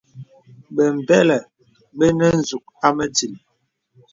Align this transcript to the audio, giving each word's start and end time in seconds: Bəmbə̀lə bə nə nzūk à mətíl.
Bəmbə̀lə 0.75 1.37
bə 1.97 2.05
nə 2.17 2.27
nzūk 2.39 2.65
à 2.85 2.87
mətíl. 2.97 3.33